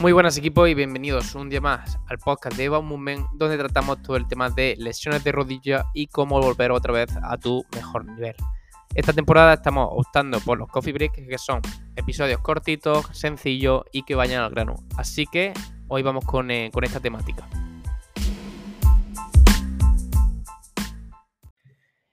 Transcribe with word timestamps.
Muy 0.00 0.12
buenas 0.12 0.38
equipos 0.38 0.68
y 0.68 0.74
bienvenidos 0.74 1.34
un 1.34 1.50
día 1.50 1.60
más 1.60 1.98
al 2.06 2.18
podcast 2.18 2.56
de 2.56 2.64
Eva 2.64 2.80
Movement 2.80 3.30
donde 3.32 3.58
tratamos 3.58 4.00
todo 4.00 4.16
el 4.16 4.28
tema 4.28 4.48
de 4.48 4.76
lesiones 4.78 5.24
de 5.24 5.32
rodilla 5.32 5.86
y 5.92 6.06
cómo 6.06 6.40
volver 6.40 6.70
otra 6.70 6.92
vez 6.92 7.10
a 7.20 7.36
tu 7.36 7.64
mejor 7.74 8.04
nivel. 8.04 8.36
Esta 8.94 9.12
temporada 9.12 9.54
estamos 9.54 9.88
optando 9.90 10.38
por 10.38 10.56
los 10.56 10.68
coffee 10.68 10.92
breaks 10.92 11.26
que 11.28 11.36
son 11.36 11.60
episodios 11.96 12.40
cortitos, 12.42 13.06
sencillos 13.10 13.82
y 13.90 14.04
que 14.04 14.14
vayan 14.14 14.44
al 14.44 14.50
grano. 14.50 14.76
Así 14.96 15.26
que 15.26 15.52
hoy 15.88 16.02
vamos 16.02 16.24
con, 16.24 16.48
eh, 16.52 16.70
con 16.72 16.84
esta 16.84 17.00
temática. 17.00 17.48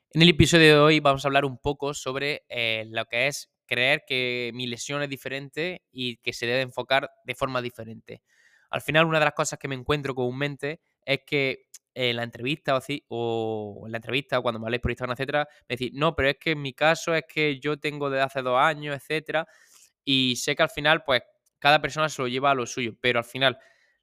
En 0.10 0.24
el 0.24 0.30
episodio 0.30 0.74
de 0.74 0.80
hoy 0.80 1.00
vamos 1.02 1.24
a 1.24 1.28
hablar 1.28 1.46
un 1.46 1.60
poco 1.60 1.94
sobre 1.94 2.46
eh, 2.50 2.86
lo 2.90 3.06
que 3.06 3.28
es 3.28 3.52
creer 3.66 4.04
que 4.08 4.52
mi 4.54 4.68
lesión 4.68 5.02
es 5.02 5.10
diferente 5.10 5.84
y 5.92 6.18
que 6.18 6.34
se 6.34 6.46
debe 6.46 6.62
enfocar 6.62 7.10
de 7.24 7.36
forma 7.36 7.62
diferente. 7.62 8.22
Al 8.70 8.82
final, 8.82 9.06
una 9.06 9.20
de 9.20 9.26
las 9.26 9.34
cosas 9.34 9.60
que 9.60 9.68
me 9.68 9.76
encuentro 9.76 10.16
comúnmente 10.16 10.82
es 11.06 11.20
que 11.26 11.66
en 11.94 12.18
la 12.18 12.24
entrevista 12.24 12.78
o, 12.78 12.82
o 13.10 13.86
en 13.86 13.92
la 13.92 13.98
entrevista, 13.98 14.42
cuando 14.42 14.60
me 14.60 14.66
habléis 14.66 14.82
por 14.82 14.92
Instagram, 14.92 15.14
etcétera, 15.14 15.48
me 15.70 15.78
decís, 15.78 15.92
no, 15.94 16.16
pero 16.16 16.30
es 16.30 16.38
que 16.38 16.52
en 16.52 16.62
mi 16.62 16.74
caso 16.74 17.16
es 17.16 17.24
que 17.28 17.60
yo 17.60 17.78
tengo 17.78 18.10
desde 18.10 18.24
hace 18.24 18.42
dos 18.42 18.60
años, 18.60 18.96
etcétera, 18.96 19.48
y 20.04 20.36
sé 20.36 20.56
que 20.56 20.64
al 20.64 20.70
final, 20.70 21.04
pues, 21.04 21.22
cada 21.60 21.82
persona 21.82 22.10
se 22.10 22.22
lo 22.22 22.28
lleva 22.28 22.52
a 22.52 22.56
lo 22.56 22.66
suyo, 22.66 22.94
pero 23.00 23.20
al 23.20 23.26
final 23.26 23.58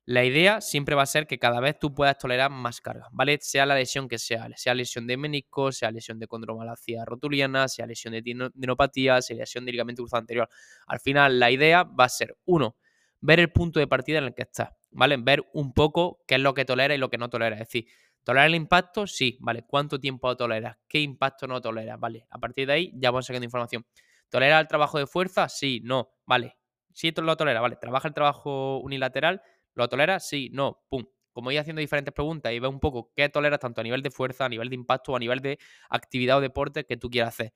la 0.04 0.24
idea 0.24 0.60
siempre 0.60 0.94
va 0.96 1.02
a 1.02 1.06
ser 1.06 1.26
que 1.26 1.38
cada 1.38 1.60
vez 1.60 1.78
tú 1.78 1.94
puedas 1.94 2.18
tolerar 2.18 2.50
más 2.50 2.80
carga, 2.80 3.08
¿vale? 3.12 3.38
Sea 3.40 3.66
la 3.66 3.76
lesión 3.76 4.08
que 4.08 4.18
sea, 4.18 4.48
sea 4.56 4.74
lesión 4.74 5.06
de 5.06 5.16
menisco, 5.16 5.70
sea 5.70 5.92
lesión 5.92 6.18
de 6.18 6.26
condromalacia 6.26 7.04
rotuliana, 7.04 7.68
sea 7.68 7.86
lesión 7.86 8.12
de 8.12 8.22
dinopatía, 8.54 9.22
sea 9.22 9.36
lesión 9.36 9.64
de 9.64 9.72
ligamento 9.72 10.02
cruzado 10.02 10.20
anterior. 10.20 10.48
Al 10.86 10.98
final, 10.98 11.38
la 11.38 11.50
idea 11.52 11.84
va 11.84 12.04
a 12.04 12.08
ser, 12.08 12.36
uno, 12.46 12.76
ver 13.20 13.38
el 13.38 13.52
punto 13.52 13.78
de 13.78 13.86
partida 13.86 14.18
en 14.18 14.24
el 14.24 14.34
que 14.34 14.42
estás, 14.42 14.70
¿vale? 14.90 15.16
Ver 15.18 15.48
un 15.52 15.72
poco 15.72 16.24
qué 16.26 16.34
es 16.34 16.40
lo 16.40 16.52
que 16.52 16.64
tolera 16.64 16.94
y 16.94 16.98
lo 16.98 17.08
que 17.08 17.18
no 17.18 17.30
tolera. 17.30 17.54
Es 17.54 17.60
decir, 17.60 17.86
¿tolera 18.24 18.46
el 18.46 18.56
impacto? 18.56 19.06
Sí, 19.06 19.38
¿vale? 19.40 19.62
¿Cuánto 19.64 20.00
tiempo 20.00 20.36
toleras? 20.36 20.78
¿Qué 20.88 20.98
impacto 21.00 21.46
no 21.46 21.60
tolera? 21.60 21.96
¿Vale? 21.96 22.26
A 22.30 22.38
partir 22.38 22.66
de 22.66 22.72
ahí 22.72 22.92
ya 22.96 23.12
vamos 23.12 23.26
sacando 23.26 23.44
información. 23.44 23.86
¿Tolera 24.28 24.58
el 24.58 24.66
trabajo 24.66 24.98
de 24.98 25.06
fuerza? 25.06 25.48
Sí, 25.48 25.80
no, 25.84 26.10
¿vale? 26.26 26.56
Sí, 26.92 27.12
lo 27.16 27.36
tolera, 27.36 27.60
¿vale? 27.60 27.76
¿Trabaja 27.76 28.08
el 28.08 28.14
trabajo 28.14 28.78
unilateral? 28.78 29.40
¿Lo 29.74 29.88
toleras? 29.88 30.28
Sí, 30.28 30.50
no, 30.52 30.82
pum. 30.88 31.04
Como 31.32 31.50
ir 31.50 31.58
haciendo 31.58 31.80
diferentes 31.80 32.12
preguntas 32.12 32.52
y 32.52 32.58
ve 32.58 32.68
un 32.68 32.78
poco 32.78 33.10
qué 33.16 33.28
toleras 33.30 33.58
tanto 33.58 33.80
a 33.80 33.84
nivel 33.84 34.02
de 34.02 34.10
fuerza, 34.10 34.44
a 34.44 34.48
nivel 34.48 34.68
de 34.68 34.74
impacto 34.74 35.16
a 35.16 35.18
nivel 35.18 35.40
de 35.40 35.58
actividad 35.88 36.36
o 36.38 36.40
deporte 36.42 36.84
que 36.84 36.98
tú 36.98 37.08
quieras 37.08 37.30
hacer. 37.30 37.54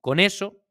Con 0.00 0.20
eso 0.20 0.64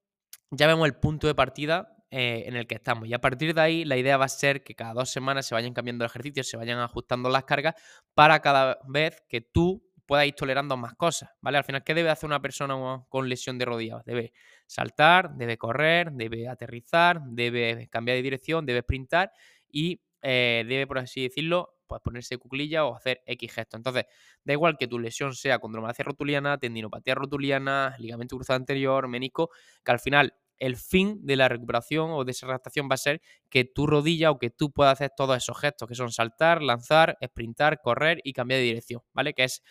ya 0.52 0.68
vemos 0.68 0.86
el 0.88 0.96
punto 0.96 1.28
de 1.28 1.36
partida 1.36 1.96
eh, 2.12 2.44
en 2.48 2.56
el 2.56 2.68
que 2.68 2.76
estamos. 2.76 3.08
Y 3.08 3.14
a 3.14 3.20
partir 3.20 3.54
de 3.54 3.62
ahí, 3.62 3.86
la 3.86 3.98
idea 3.98 4.18
va 4.18 4.26
a 4.26 4.30
ser 4.30 4.64
que 4.64 4.76
cada 4.76 4.94
dos 4.94 5.10
semanas 5.10 5.46
se 5.48 5.56
vayan 5.56 5.74
cambiando 5.74 6.06
los 6.06 6.12
ejercicios, 6.12 6.48
se 6.48 6.58
vayan 6.58 6.80
ajustando 6.80 7.30
las 7.30 7.46
cargas 7.46 7.76
para 8.14 8.40
cada 8.42 8.80
vez 8.88 9.24
que 9.28 9.42
tú 9.42 9.84
puedas 10.06 10.28
ir 10.28 10.36
tolerando 10.36 10.78
más 10.78 10.94
cosas, 10.94 11.32
¿vale? 11.42 11.58
Al 11.58 11.64
final, 11.64 11.84
¿qué 11.84 11.94
debe 11.94 12.10
hacer 12.10 12.28
una 12.28 12.42
persona 12.42 13.04
con 13.10 13.28
lesión 13.28 13.58
de 13.58 13.66
rodilla? 13.66 14.02
Debe 14.06 14.34
saltar, 14.68 15.36
debe 15.36 15.58
correr, 15.58 16.12
debe 16.12 16.48
aterrizar, 16.48 17.22
debe 17.26 17.90
cambiar 17.90 18.18
de 18.18 18.22
dirección, 18.22 18.66
debe 18.66 18.82
sprintar 18.82 19.32
y 19.70 20.00
eh, 20.28 20.66
debe, 20.68 20.88
por 20.88 20.98
así 20.98 21.22
decirlo, 21.22 21.78
pues 21.86 22.02
ponerse 22.02 22.40
cuclilla 22.40 22.84
o 22.86 22.96
hacer 22.96 23.22
X 23.28 23.54
gesto. 23.54 23.78
Entonces, 23.78 24.06
da 24.44 24.54
igual 24.54 24.76
que 24.76 24.88
tu 24.88 24.98
lesión 24.98 25.36
sea 25.36 25.60
condromalacia 25.60 26.04
rotuliana, 26.04 26.58
tendinopatía 26.58 27.14
rotuliana, 27.14 27.96
ligamento 28.00 28.36
cruzado 28.36 28.58
anterior, 28.58 29.08
menisco, 29.08 29.52
que 29.84 29.92
al 29.92 30.00
final 30.00 30.34
el 30.58 30.78
fin 30.78 31.20
de 31.24 31.36
la 31.36 31.48
recuperación 31.48 32.10
o 32.10 32.24
de 32.24 32.32
esa 32.32 32.48
adaptación 32.48 32.88
va 32.90 32.96
a 32.96 32.98
ser 32.98 33.22
que 33.50 33.66
tu 33.66 33.86
rodilla 33.86 34.32
o 34.32 34.40
que 34.40 34.50
tú 34.50 34.72
puedas 34.72 34.94
hacer 34.94 35.12
todos 35.16 35.38
esos 35.38 35.60
gestos, 35.60 35.88
que 35.88 35.94
son 35.94 36.12
saltar, 36.12 36.64
lanzar, 36.64 37.20
sprintar, 37.24 37.80
correr 37.82 38.20
y 38.24 38.34
cambiar 38.34 38.62
de 38.62 38.64
dirección, 38.64 39.04
¿vale? 39.14 39.36
Que 39.36 39.44
es 39.44 39.62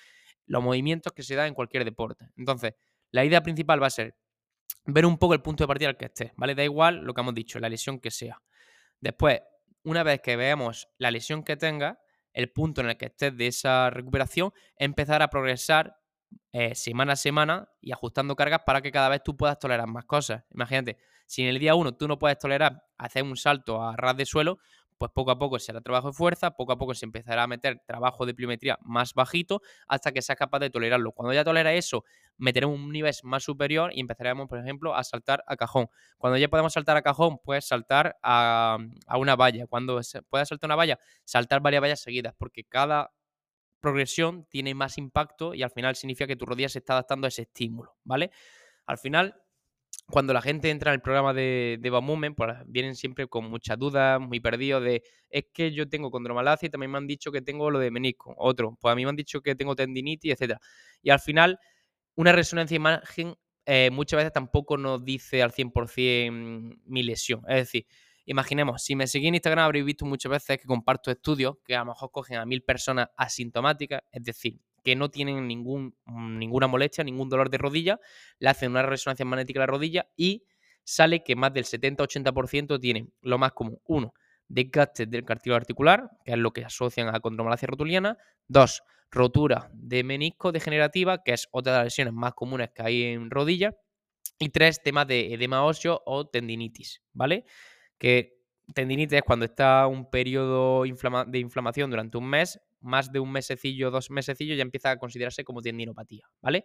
los 0.47 0.63
movimientos 0.63 1.13
que 1.13 1.25
se 1.25 1.35
da 1.35 1.49
en 1.49 1.55
cualquier 1.55 1.85
deporte. 1.85 2.29
Entonces, 2.37 2.75
la 3.11 3.25
idea 3.25 3.43
principal 3.43 3.83
va 3.83 3.89
a 3.89 3.91
ser 3.91 4.15
ver 4.85 5.05
un 5.05 5.19
poco 5.19 5.35
el 5.35 5.43
punto 5.43 5.65
de 5.65 5.69
partida 5.69 5.89
al 5.89 5.97
que 5.97 6.05
estés, 6.05 6.31
¿vale? 6.37 6.55
Da 6.55 6.63
igual 6.63 7.01
lo 7.01 7.13
que 7.13 7.23
hemos 7.23 7.35
dicho, 7.35 7.59
la 7.59 7.69
lesión 7.69 7.99
que 7.99 8.13
sea. 8.13 8.41
Después, 9.01 9.41
una 9.85 10.03
vez 10.03 10.21
que 10.21 10.37
veamos 10.37 10.89
la 10.99 11.11
lesión 11.11 11.45
que 11.45 11.57
tenga, 11.57 12.01
el 12.33 12.51
punto 12.51 12.81
en 12.81 12.89
el 12.89 12.97
que 12.97 13.07
estés 13.07 13.37
de 13.37 13.47
esa 13.47 13.91
recuperación, 13.91 14.53
empezar 14.77 15.23
a 15.23 15.29
progresar 15.29 15.97
eh, 16.53 16.75
semana 16.75 17.13
a 17.13 17.17
semana 17.17 17.69
y 17.81 17.93
ajustando 17.93 18.35
cargas 18.35 18.63
para 18.67 18.83
que 18.83 18.91
cada 18.91 19.09
vez 19.09 19.23
tú 19.23 19.37
puedas 19.37 19.59
tolerar 19.59 19.87
más 19.87 20.05
cosas. 20.05 20.43
Imagínate, 20.51 20.99
si 21.27 21.43
en 21.43 21.49
el 21.49 21.59
día 21.59 21.75
1 21.75 21.97
tú 21.97 22.09
no 22.09 22.19
puedes 22.19 22.39
tolerar 22.39 22.85
hacer 22.99 23.23
un 23.23 23.37
salto 23.37 23.83
a 23.83 23.97
ras 23.97 24.17
de 24.17 24.27
suelo, 24.27 24.59
pues 25.05 25.13
poco 25.13 25.31
a 25.33 25.39
poco 25.39 25.59
será 25.59 25.83
trabajo 25.83 26.09
de 26.09 26.15
fuerza, 26.15 26.53
poco 26.53 26.73
a 26.73 26.79
poco 26.79 26.95
se 26.95 27.05
empezará 27.05 27.43
a 27.43 27.47
meter 27.47 27.83
trabajo 27.87 28.25
de 28.25 28.33
pliometría 28.33 28.79
más 28.81 29.13
bajito 29.13 29.61
hasta 29.87 30.13
que 30.13 30.23
seas 30.23 30.39
capaz 30.39 30.61
de 30.61 30.71
tolerarlo. 30.71 31.13
Cuando 31.13 31.35
ya 31.35 31.45
tolera 31.45 31.75
eso, 31.75 32.05
meteremos 32.39 32.79
un 32.79 32.91
nivel 32.91 33.13
más 33.23 33.43
superior 33.43 33.91
y 33.93 34.01
empezaremos, 34.01 34.49
por 34.49 34.59
ejemplo, 34.59 34.95
a 34.95 35.05
saltar 35.05 35.45
a 35.47 35.57
cajón. 35.57 35.89
Cuando 36.17 36.39
ya 36.39 36.49
podemos 36.49 36.73
saltar 36.73 36.97
a 36.97 37.03
cajón, 37.03 37.39
pues 37.45 37.67
saltar 37.67 38.17
a, 38.23 38.79
una 39.19 39.37
valla. 39.37 39.67
Cuando 39.67 40.03
se 40.03 40.23
pueda 40.23 40.47
saltar 40.47 40.69
una 40.69 40.77
valla, 40.77 40.99
saltar 41.25 41.61
varias 41.61 41.83
vallas 41.83 42.01
seguidas, 42.01 42.35
porque 42.39 42.65
cada 42.65 43.13
progresión 43.81 44.47
tiene 44.47 44.75
más 44.75 44.97
impacto 44.97 45.53
y 45.53 45.63
al 45.63 45.71
final 45.71 45.97
significa 45.97 46.27
que 46.27 46.37
tu 46.37 46.47
rodilla 46.47 46.71
se 46.71 46.79
está 46.79 46.95
adaptando 46.95 47.27
a 47.27 47.29
ese 47.29 47.43
estímulo, 47.43 47.95
¿vale? 48.05 48.31
Al 48.87 48.97
final, 48.97 49.35
cuando 50.11 50.33
la 50.33 50.43
gente 50.43 50.71
entra 50.71 50.91
en 50.91 50.97
el 50.97 51.01
programa 51.01 51.33
de, 51.33 51.79
de 51.81 51.91
Bamumen, 51.91 52.35
pues 52.35 52.51
vienen 52.67 52.95
siempre 52.95 53.27
con 53.27 53.49
muchas 53.49 53.79
dudas, 53.79 54.21
muy 54.21 54.39
perdidos 54.41 54.83
de, 54.85 55.03
es 55.31 55.45
que 55.53 55.73
yo 55.73 55.89
tengo 55.89 56.11
condromalacia 56.11 56.67
y 56.67 56.71
también 56.71 56.91
me 56.91 56.99
han 56.99 57.07
dicho 57.07 57.33
que 57.33 57.41
tengo 57.41 57.71
lo 57.71 57.79
de 57.79 57.91
menisco. 57.91 58.35
Otro, 58.37 58.77
pues 58.81 58.93
a 58.93 58.95
mí 58.95 59.05
me 59.05 59.11
han 59.11 59.17
dicho 59.17 59.41
que 59.41 59.55
tengo 59.55 59.75
tendinitis, 59.75 60.39
etc. 60.39 60.59
Y 61.03 61.11
al 61.11 61.21
final, 61.21 61.59
una 62.17 62.33
resonancia 62.33 62.77
imagen 62.77 63.35
eh, 63.67 63.91
muchas 63.91 64.19
veces 64.19 64.33
tampoco 64.33 64.77
nos 64.77 65.05
dice 65.05 65.43
al 65.43 65.53
100% 65.53 66.81
mi 66.85 67.03
lesión. 67.03 67.41
Es 67.49 67.57
decir, 67.57 67.87
imaginemos, 68.27 68.83
si 68.83 68.95
me 68.95 69.07
seguís 69.07 69.29
en 69.29 69.35
Instagram 69.37 69.65
habréis 69.65 69.85
visto 69.85 70.05
muchas 70.05 70.31
veces 70.31 70.59
que 70.59 70.67
comparto 70.67 71.11
estudios 71.11 71.57
que 71.65 71.75
a 71.75 71.81
lo 71.81 71.87
mejor 71.87 72.11
cogen 72.11 72.37
a 72.37 72.47
mil 72.47 72.63
personas 72.63 73.09
asintomáticas, 73.17 74.03
es 74.13 74.23
decir, 74.23 74.61
que 74.85 74.95
no 74.95 75.11
tienen 75.11 75.47
mm, 75.47 76.39
ninguna 76.39 76.67
molestia, 76.67 77.03
ningún 77.03 77.29
dolor 77.29 77.51
de 77.51 77.59
rodilla, 77.59 77.99
le 78.39 78.51
hacen 78.51 78.71
una 78.71 78.83
resonancia 78.83 79.25
magnética 79.25 79.61
a 79.61 79.63
la 79.63 79.67
rodilla 79.67 80.07
y 80.17 80.45
sale 80.85 81.25
que 81.25 81.35
más 81.35 81.53
del 81.55 81.65
70-80% 81.65 82.79
tienen 82.79 83.13
lo 83.23 83.39
más 83.39 83.53
común. 83.53 83.81
Uno, 83.87 84.13
desgaste 84.47 85.07
del 85.07 85.25
cartílago 85.25 85.57
articular, 85.57 86.11
que 86.25 86.33
es 86.33 86.39
lo 86.39 86.53
que 86.53 86.65
asocian 86.65 87.15
a 87.15 87.21
condromalacia 87.21 87.67
rotuliana. 87.67 88.19
Dos, 88.47 88.83
rotura 89.11 89.71
de 89.73 90.05
menisco 90.05 90.53
degenerativa, 90.53 91.23
que 91.23 91.33
es 91.33 91.49
otra 91.51 91.73
de 91.73 91.79
las 91.79 91.87
lesiones 91.87 92.13
más 92.13 92.35
comunes 92.35 92.71
que 92.75 92.83
hay 92.83 93.03
en 93.05 93.31
rodilla. 93.31 93.75
Y 94.39 94.51
tres, 94.51 94.83
temas 94.83 95.07
de 95.07 95.33
edema 95.33 95.65
óseo 95.65 96.03
o 96.05 96.27
tendinitis, 96.27 97.03
¿vale? 97.13 97.47
Que 97.99 98.37
tendinitis 98.75 99.19
es 99.19 99.23
cuando 99.23 99.47
está 99.47 99.87
un 99.87 100.11
periodo 100.11 100.83
de 100.83 101.39
inflamación 101.39 101.89
durante 101.89 102.19
un 102.19 102.29
mes 102.29 102.61
más 102.85 103.11
de 103.11 103.21
un 103.21 103.33
mesecillo, 103.33 103.91
dos 103.91 104.11
mesecillos, 104.11 104.57
ya 104.57 104.63
empieza 104.63 104.91
a 104.93 104.99
considerarse 104.99 105.45
como 105.45 105.61
tendinopatía, 105.61 106.27
¿vale? 106.41 106.65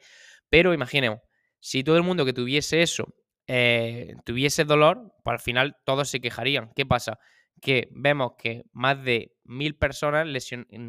Pero 0.50 0.74
imaginemos, 0.74 1.20
si 1.60 1.84
todo 1.84 1.98
el 1.98 2.04
mundo 2.04 2.26
que 2.26 2.34
tuviese 2.34 2.82
eso 2.82 3.14
eh, 3.52 4.14
tuviese 4.26 4.64
dolor, 4.64 5.12
pues 5.24 5.34
al 5.34 5.40
final 5.40 5.78
todos 5.84 6.08
se 6.08 6.22
quejarían. 6.22 6.72
¿Qué 6.76 6.86
pasa? 6.86 7.18
Que 7.60 7.90
vemos 7.90 8.34
que 8.38 8.66
más 8.74 9.04
de 9.04 9.34
mil 9.44 9.76
personas 9.76 10.28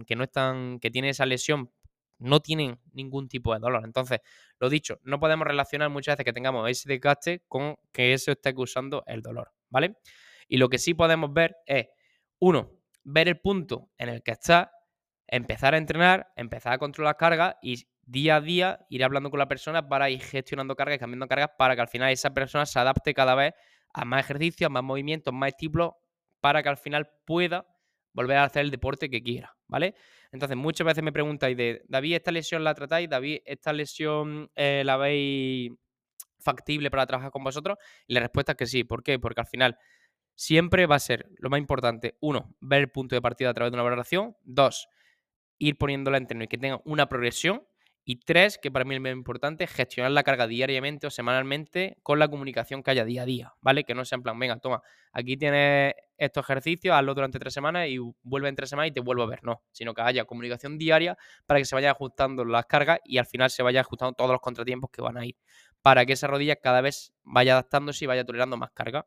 que 0.07 0.15
no 0.15 0.25
están, 0.25 0.79
que 0.79 0.91
tienen 0.91 1.13
esa 1.13 1.25
lesión, 1.25 1.73
no 2.19 2.41
tienen 2.41 2.79
ningún 2.93 3.29
tipo 3.29 3.55
de 3.55 3.61
dolor. 3.61 3.81
Entonces, 3.87 4.21
lo 4.59 4.69
dicho, 4.69 5.01
no 5.05 5.19
podemos 5.19 5.47
relacionar 5.47 5.89
muchas 5.89 6.13
veces 6.13 6.27
que 6.27 6.35
tengamos 6.35 6.69
ese 6.69 6.87
desgaste 6.87 7.45
con 7.49 7.77
que 7.93 8.13
eso 8.13 8.31
esté 8.31 8.55
causando 8.55 9.05
el 9.07 9.23
dolor, 9.23 9.53
¿vale? 9.71 9.97
Y 10.47 10.59
lo 10.59 10.69
que 10.69 10.77
sí 10.77 10.93
podemos 10.93 11.33
ver 11.33 11.57
es, 11.65 11.87
uno, 12.41 12.79
ver 13.05 13.29
el 13.29 13.41
punto 13.41 13.89
en 13.97 14.11
el 14.11 14.23
que 14.23 14.33
está 14.33 14.71
empezar 15.31 15.75
a 15.75 15.79
entrenar, 15.79 16.33
empezar 16.37 16.73
a 16.73 16.79
controlar 16.79 17.17
cargas 17.17 17.57
y 17.63 17.87
día 18.03 18.37
a 18.37 18.41
día 18.41 18.87
ir 18.91 19.05
hablando 19.05 19.31
con 19.31 19.39
la 19.39 19.47
persona 19.47 19.89
para 19.89 20.11
ir 20.11 20.21
gestionando 20.21 20.75
cargas 20.75 20.97
y 20.97 20.99
cambiando 20.99 21.29
cargas 21.29 21.51
para 21.57 21.77
que 21.77 21.81
al 21.83 21.89
final 21.89 22.11
esa 22.11 22.35
persona 22.35 22.67
se 22.67 22.79
adapte 22.79 23.15
cada 23.15 23.35
vez 23.35 23.55
a 23.93 24.05
más 24.05 24.25
ejercicios, 24.25 24.71
más 24.71 24.83
movimientos, 24.83 25.33
más 25.33 25.51
estímulos, 25.51 25.93
para 26.41 26.63
que 26.63 26.69
al 26.69 26.77
final 26.77 27.09
pueda 27.25 27.67
volver 28.13 28.39
a 28.39 28.45
hacer 28.45 28.63
el 28.63 28.71
deporte 28.71 29.09
que 29.09 29.23
quiera, 29.23 29.57
¿vale? 29.69 29.95
Entonces, 30.33 30.57
muchas 30.57 30.87
veces 30.87 31.03
me 31.03 31.13
preguntáis 31.13 31.57
de, 31.57 31.83
David, 31.89 32.17
¿esta 32.17 32.33
lesión 32.33 32.65
la 32.65 32.75
tratáis? 32.75 33.09
David, 33.09 33.41
¿esta 33.45 33.73
lesión 33.73 34.51
eh, 34.55 34.83
la 34.85 34.97
veis 34.97 35.73
factible 36.39 36.91
para 36.91 37.07
trabajar 37.07 37.31
con 37.31 37.45
vosotros? 37.45 37.79
Y 38.07 38.15
la 38.15 38.21
respuesta 38.21 38.53
es 38.53 38.59
que 38.59 38.67
sí. 38.67 38.85
¿Por 38.85 39.03
qué? 39.03 39.19
Porque 39.19 39.41
al 39.41 39.47
final 39.47 39.77
siempre 40.35 40.87
va 40.87 40.97
a 40.97 41.01
ser 41.01 41.29
lo 41.39 41.51
más 41.51 41.59
importante, 41.59 42.17
uno, 42.21 42.57
ver 42.61 42.81
el 42.81 42.91
punto 42.91 43.15
de 43.15 43.21
partida 43.21 43.51
a 43.51 43.55
través 43.55 43.71
de 43.71 43.77
una 43.77 43.83
valoración, 43.83 44.37
dos, 44.43 44.89
ir 45.61 45.79
poniéndola 45.79 46.17
en 46.17 46.27
términos 46.27 46.47
y 46.47 46.49
que 46.49 46.59
tenga 46.59 46.81
una 46.85 47.09
progresión. 47.09 47.63
Y 48.03 48.17
tres, 48.17 48.59
que 48.59 48.73
para 48.73 48.85
mí 48.85 48.95
es 48.97 49.01
muy 49.01 49.11
importante, 49.11 49.67
gestionar 49.67 50.11
la 50.11 50.25
carga 50.25 50.49
diariamente 50.49 51.07
o 51.07 51.11
semanalmente 51.11 51.99
con 52.03 52.19
la 52.19 52.29
comunicación 52.29 52.83
que 52.83 52.91
haya 52.91 53.05
día 53.05 53.23
a 53.23 53.25
día, 53.27 53.55
¿vale? 53.61 53.85
Que 53.85 53.95
no 53.95 54.05
sea 54.05 54.17
en 54.17 54.23
plan, 54.23 54.39
venga, 54.39 54.57
toma, 54.57 54.83
aquí 55.13 55.37
tienes 55.37 55.95
estos 56.17 56.45
ejercicios, 56.45 56.97
hazlo 56.97 57.15
durante 57.15 57.39
tres 57.39 57.53
semanas 57.55 57.89
y 57.89 57.99
vuelve 58.23 58.49
en 58.49 58.57
tres 58.57 58.71
semanas 58.71 58.89
y 58.89 58.93
te 58.93 59.01
vuelvo 59.01 59.23
a 59.23 59.27
ver. 59.27 59.45
No, 59.45 59.63
sino 59.71 59.95
que 59.95 60.01
haya 60.03 60.25
comunicación 60.25 60.79
diaria 60.79 61.17
para 61.47 61.61
que 61.61 61.67
se 61.67 61.75
vayan 61.75 61.91
ajustando 61.91 62.45
las 62.45 62.65
cargas 62.67 62.99
y 63.05 63.19
al 63.19 63.27
final 63.27 63.51
se 63.51 63.63
vaya 63.63 63.83
ajustando 63.83 64.15
todos 64.15 64.31
los 64.31 64.41
contratiempos 64.41 64.91
que 64.91 65.03
van 65.03 65.19
a 65.19 65.27
ir, 65.27 65.37
para 65.83 66.05
que 66.07 66.15
esa 66.15 66.27
rodilla 66.27 66.57
cada 66.57 66.81
vez 66.81 67.13
vaya 67.23 67.53
adaptándose 67.53 68.07
y 68.07 68.09
vaya 68.09 68.25
tolerando 68.25 68.57
más 68.57 68.71
carga. 68.73 69.07